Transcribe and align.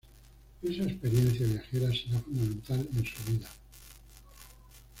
Esa 0.63 0.81
experiencia 0.81 1.45
viajera 1.45 1.91
será 1.93 2.17
fundamental 2.21 2.89
en 2.97 3.05
su 3.05 3.31
vida. 3.31 3.47